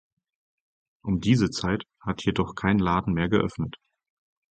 [1.03, 3.77] Um diese Zeit hat hier doch kein Laden mehr geöffnet.